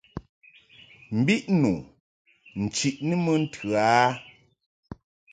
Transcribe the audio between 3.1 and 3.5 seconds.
mɨ